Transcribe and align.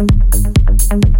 and 0.00 1.19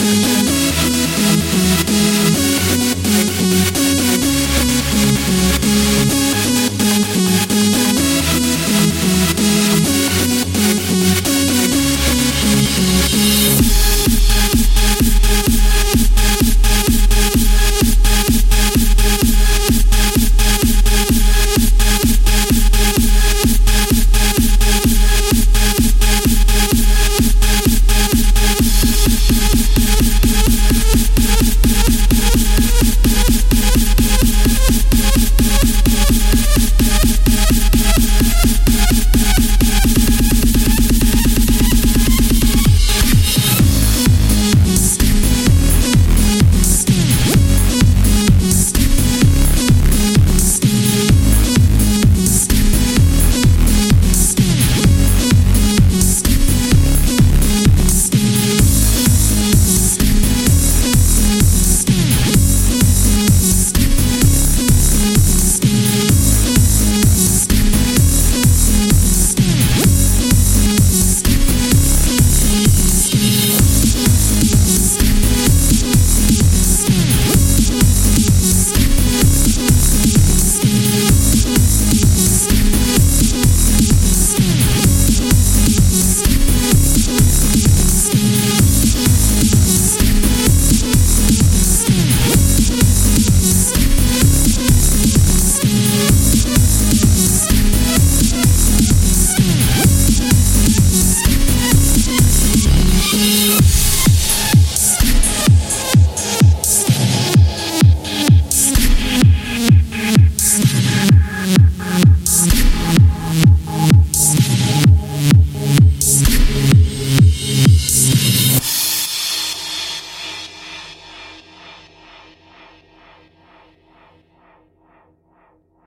you 0.00 0.33